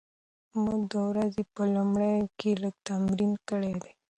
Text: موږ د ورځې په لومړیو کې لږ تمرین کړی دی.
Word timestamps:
موږ 0.63 0.81
د 0.91 0.95
ورځې 1.09 1.43
په 1.53 1.61
لومړیو 1.75 2.25
کې 2.39 2.51
لږ 2.63 2.75
تمرین 2.87 3.33
کړی 3.49 3.73
دی. 3.81 3.91